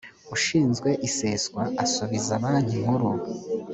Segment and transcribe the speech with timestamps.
[0.35, 3.09] ushinzwe iseswa asubiza banki nkuru